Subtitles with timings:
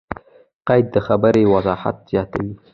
[0.67, 2.53] قید؛ د خبري وضاحت زیاتوي.